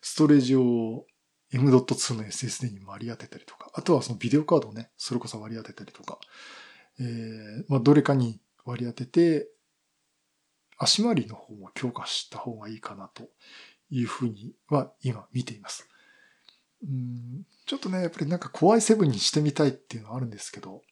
[0.00, 1.06] ストレージを
[1.52, 6.18] M.2 の SSD に割り当てたりとか、あとはそのビデオカードをね、それこそ割り当てたりとか、
[7.00, 9.48] えー、まあ、どれかに割り当てて、
[10.78, 13.28] 足回りの方も強化した方がいいかなと
[13.90, 15.86] いうふうには今見ています。
[16.82, 20.82] うんちょっとね、やっぱりなんか怖いセブンにしてみたいっていうのはあるんですけど、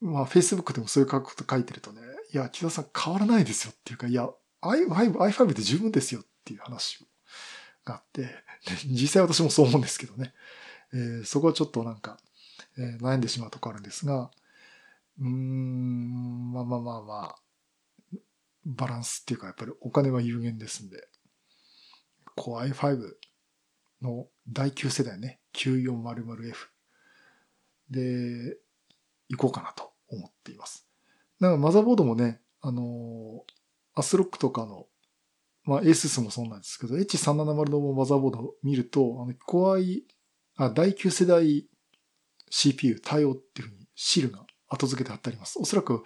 [0.00, 2.00] まあ Facebook でもそういうこと書いてるとね、
[2.32, 4.28] いや、木田さん変わらないですよっていうか、いや、
[4.62, 7.04] i5、i5 で十分ですよっていう話
[7.84, 8.28] があって、
[8.86, 10.32] 実際私もそう思うんですけどね。
[10.92, 12.18] えー、そこはちょっとなんか、
[12.78, 14.30] えー、悩んでしまうとこあるんですが、
[15.20, 17.36] うーん、まあまあまあまあ、
[18.64, 21.08] バランスっていうかやっぱりお金は有限ですんで、
[22.36, 23.12] Core i5
[24.02, 26.54] の第9世代ね、9400F
[27.90, 28.56] で、
[29.28, 30.86] 行こうかなと思っています。
[31.40, 33.44] だかマザーボードもね、あの
[33.94, 34.86] アスロックとかの、
[35.64, 40.04] まあ、ASUS もそうなんですけど、H370 のマザーボードを見ると、あの、Core i、
[40.56, 41.66] あ、第9世代
[42.50, 45.58] CPU 対応っていうふうにシールが後付けて貼ってあります。
[45.60, 46.02] おそらく、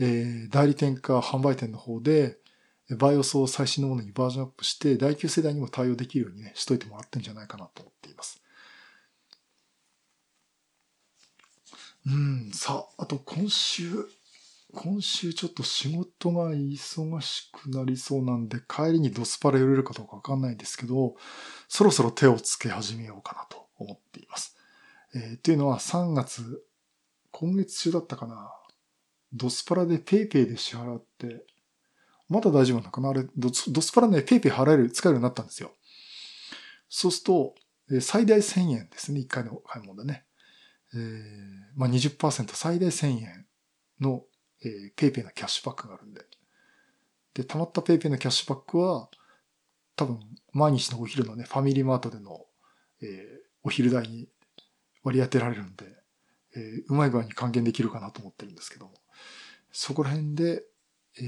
[0.00, 2.38] えー、代理店か販売店の方で、
[2.96, 8.42] バイオスを最新のものにバージョンアップして、第9世代にも対応できるようにね、しといてもらってんじゃないかなと思っています。
[12.06, 13.86] うん、さあ、あと今週、
[14.74, 21.14] 今週ちょっと仕事が忙しくなりそうなんで、帰りにドスパラ寄れるかどうかわかんないんですけど、
[21.68, 24.56] そろそろ手をつけ始めようかなと思っています。
[25.14, 26.64] えー、というのは3月、
[27.32, 28.52] 今月中だったかな。
[29.32, 31.44] ドスパラで PayPay で支払って、
[32.28, 33.08] まだ大丈夫なのかな？
[33.10, 35.72] あれ、ドスパラね、PayPay 払える、使えるようになったんですよ。
[36.88, 37.54] そうすると、
[38.00, 40.24] 最大1000円ですね、1回の買い物でね。
[40.94, 41.00] えー、
[41.74, 43.46] まあ20%最大1000円
[44.00, 44.24] の、
[44.62, 46.20] えー、PayPay のキャッシュバックがあるんで。
[47.34, 49.08] で、溜まった PayPay のキャッシュバックは、
[49.96, 50.20] 多分、
[50.52, 52.44] 毎日のお昼のね、ファミリーマートでの、
[53.00, 53.08] えー、
[53.62, 54.28] お昼代に
[55.02, 56.01] 割り当てられるんで、
[56.54, 58.92] えー、うまい具合に還元できるかなと思ってるんですけども、
[59.70, 60.64] そこら辺で、
[61.18, 61.24] えー、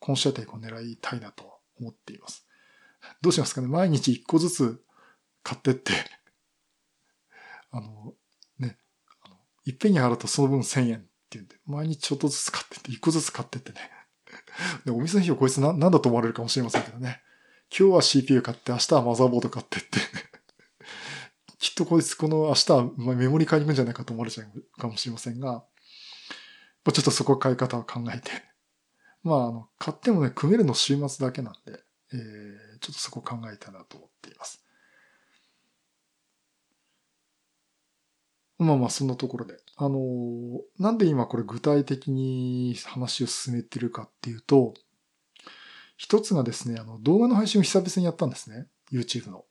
[0.00, 2.46] 今週あたりを狙いたいなと思っています。
[3.20, 3.68] どうしますかね？
[3.68, 4.82] 毎日一個ずつ
[5.42, 5.92] 買ってって
[7.70, 8.14] あの、
[8.58, 8.78] ね、
[9.22, 13.90] あの、いっぺんに払うとその分1000円っていうんで、毎日ちょっとずつ買ってって、一個ずつ買ってってね。
[14.84, 17.22] で、お店の人こいつな、なんだと思われるかもしれませんけどね。
[17.76, 19.98] 今日は CPU 買って、明日はマザーボード買ってって
[21.62, 25.64] きっとこいつこの明日はメモリ買いに行くんじゃないかと思われちゃうかもしれませんが、
[26.92, 28.32] ちょっとそこ買い方を考えて
[29.22, 34.64] まあ、あの、買ってもね、組めるの週末だけなんで、えー、ちょっとそこ考えたいなと思っています。
[38.58, 39.56] まあまあ、そんなところで。
[39.76, 44.74] あのー、なんで今これ具体的に話を進めてるかっていうと、
[45.96, 48.66] 一つがですね、あの、動画の配信を久々にやったんですね。
[48.90, 49.44] YouTube の。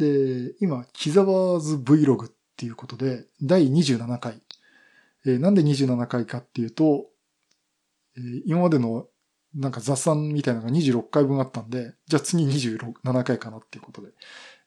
[0.00, 4.40] で、今、キザワーズ Vlog っていうことで、第27回。
[5.26, 7.06] えー、なんで27回かっていうと、
[8.16, 9.06] え今までの
[9.54, 14.08] なんか雑談みたいなのが26回分あったんで、じゃあ次27回かなっていうことで、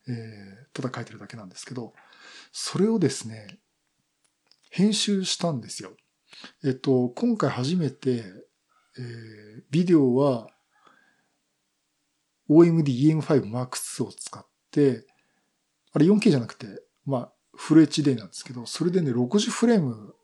[0.07, 1.93] えー、ただ書いてるだけなんですけど、
[2.51, 3.57] それをですね、
[4.69, 5.93] 編集したんですよ。
[6.63, 8.23] えっと、今回初めて、
[8.99, 10.47] えー、ビデオは
[12.49, 15.07] OMD EM5 Mark II を使って、
[15.93, 16.67] あれ 4K じゃなくて、
[17.05, 20.15] まあ、フル HD なんですけど、それでね、60フレーム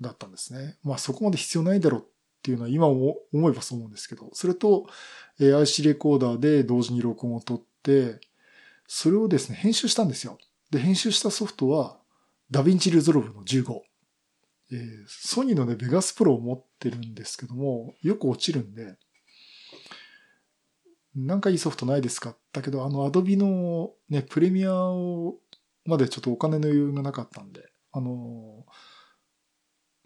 [0.00, 0.78] だったんですね。
[0.82, 2.04] まあそこまで必要ないだろうっ
[2.42, 4.86] ていうのは今思えばそう思うんですけど、それと、
[5.40, 8.20] え IC レコーダーで同時に録音を取って、
[8.86, 10.38] それをですね、編集したんですよ。
[10.70, 11.98] で、編集したソフトは、
[12.50, 13.80] DaVinci Resolve の15。
[14.72, 18.96] えー、 Sony のね、 Vegas Pro を持ってるんですけども、よく落ちるんで、
[21.14, 22.36] なんかいいソフトないですか？
[22.52, 25.36] だけど、あの、 Adobe のね、プレミアを、
[25.84, 28.64] までちょっとお金の余裕がなかったんで、あの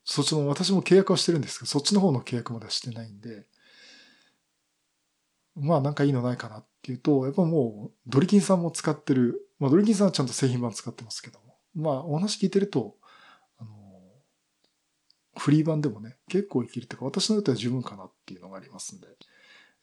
[0.04, 3.46] そっちの、私も契約はしてるんですけど、そっちの方の契約まではしてないんで、
[5.54, 12.96] まあなんかいいのないかなっていうと、やっぱもうドリキンさんも使ってる、まあドリキンさんはちゃんと製品版使ってますけども、まあお話聞いてると、
[13.58, 13.70] あの、
[15.36, 19.08] フリー版でもね、結構いけるっていうか、私の用途では十分かなっていうのがありますんで、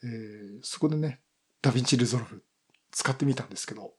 [0.03, 1.21] えー、そこでね、
[1.61, 2.43] DaVinci Resolve
[2.91, 3.93] 使ってみたんですけど、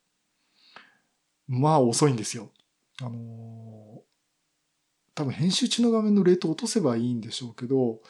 [1.46, 2.50] まあ遅いんですよ。
[3.00, 4.02] あの
[5.14, 8.00] 多分編集中の画面のレート落とせばいいんでしょうけど、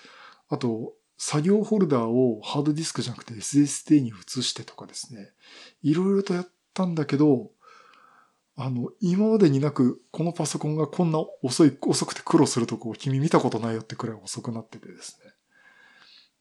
[0.48, 5.30] あと、作業フォルダーをハードディスクじゃなくて SSD に移してとかですね。
[5.82, 7.50] いろいろとやったんだけど、
[8.56, 15.32] あの、今までになく、このパソコンがこんな遅い、遅くて苦労するとこを君見たことないよってくらい遅くなっててですね。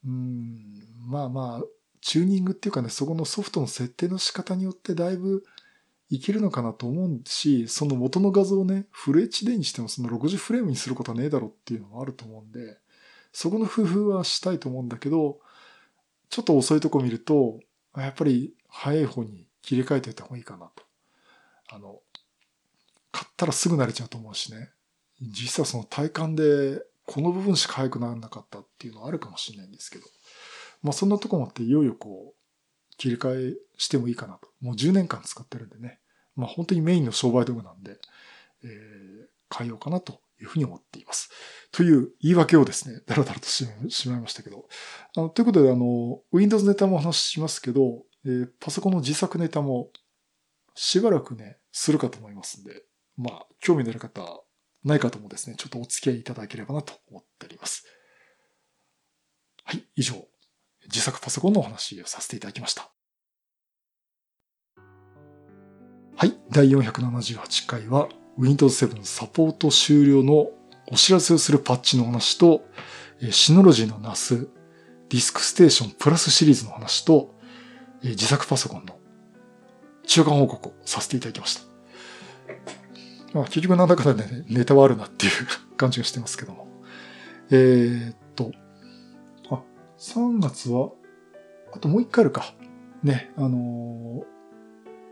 [0.06, 1.64] うん、まあまあ、
[2.00, 5.42] チューニングっていうかね、そこのソフトの設定の仕方によってだいぶ
[6.10, 12.78] いけるのかなと思うし、その元の画像をね、フル HD にしてもその60フレームにすることはねえだろっていうのもあると思うんで、
[13.32, 15.40] そこの工夫はしたいと思うんだけど、
[16.28, 17.60] ちょっと遅いとこ見ると、
[17.96, 20.84] やっぱり早い方に切り替えておいた方がいいかなと。
[21.70, 22.00] あの、
[23.10, 24.70] 買ったらすぐ慣れちゃうと思うしね。
[25.22, 30.06] 実はその体感でこの部分しか早くならなかったっていうのはあるかもしれないんですけど。
[30.82, 34.48] まあそんなとこもあっていよいよこう切り替えしてもいいかなと。
[34.60, 36.00] もう10年間使ってるんでね。
[36.36, 37.98] まあ本当にメインの商売道具なんで、
[38.62, 41.30] えー、変えようかなというふうに思っています。
[41.72, 44.68] という言い訳をですね、だらだらとしてしまいましたけど。
[45.16, 49.90] あのということで、あの、Windows ネタもお話ししますけど、えー、パソコンの自作ネタも
[50.74, 52.82] しばらくね、するかと思いますんで、
[53.16, 54.43] まあ、興味のある方、
[54.84, 57.84] ない方もですね、ちょっとお付き合いいただければなと思っております。
[59.64, 60.14] はい、以上、
[60.86, 62.90] 自作パソコンのお話をさせていただきました。
[66.16, 68.08] はい、第478回は
[68.38, 70.48] Windows 7サポート終了の
[70.88, 72.64] お知らせをするパッチの話と、
[73.30, 74.48] Synology の NAS、
[75.08, 77.34] DiskStation Plus シリーズの話と、
[78.02, 78.98] 自作パソコンの
[80.06, 81.73] 中間報告をさせていただきました。
[83.34, 85.32] まあ、結局なんだかんだね、ネタはあるなっていう
[85.76, 86.68] 感じがしてますけども。
[87.50, 88.52] えー、っと、
[89.50, 89.60] あ、
[89.98, 90.90] 3月は、
[91.72, 92.54] あともう一回あるか。
[93.02, 94.24] ね、あのー、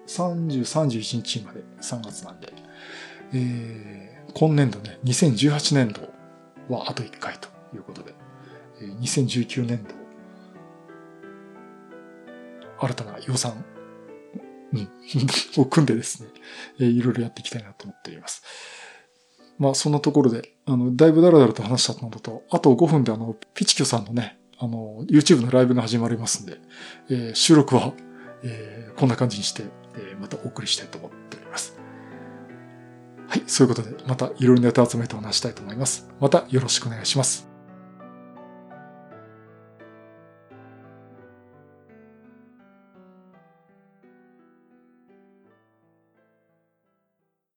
[0.07, 2.53] 30、31日まで3月なんで、
[3.35, 6.03] えー、今年度ね、2018年度
[6.73, 8.14] はあと1回ということで、
[8.81, 9.91] えー、2019年度、
[12.79, 13.64] 新たな予算
[14.73, 14.89] うん、
[15.61, 16.29] を組んでですね、
[16.81, 18.43] えー、いろいろやっていきたいなと思っています。
[19.59, 26.59] まあ、そんなところで、あの、だいぶダラダラと話したのと、あと5分であの、ピチキョさんのね、あの、YouTube のライブが始まりますんで、
[27.11, 27.93] えー、収録は、
[28.43, 29.64] えー、こんな感じにして、
[29.95, 31.79] えー、またお送りしたいと思っております。
[33.29, 36.09] はい、そういうことで、またいろいろネタ集めてお話したいと思います。
[36.20, 37.52] またよろしくお願いします。